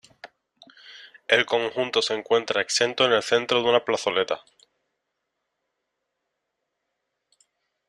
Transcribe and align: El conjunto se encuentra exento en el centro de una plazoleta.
El 1.27 1.45
conjunto 1.45 2.01
se 2.01 2.15
encuentra 2.15 2.59
exento 2.59 3.05
en 3.05 3.11
el 3.13 3.21
centro 3.21 3.61
de 3.61 3.69
una 3.69 3.85
plazoleta. 3.85 4.43